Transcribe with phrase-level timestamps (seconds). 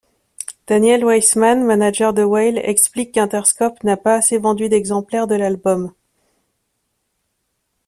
[0.65, 5.93] Daniel Weisman, manager de Wale, explique qu'Interscope n'a pas assez vendu d'exemplaires de l'album.